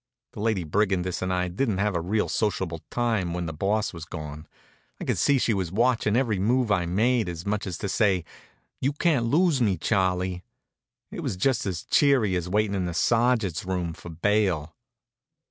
[0.31, 4.03] The Lady Brigandess and I didn't have a real sociable time while the Boss was
[4.05, 4.47] gone.
[4.99, 8.25] I could see she was watchin' every move I made, as much as to say,
[8.79, 10.43] "You can't lose me, Charlie."
[11.11, 14.75] It was just as cheery as waitin' in the Sergeant's room for bail.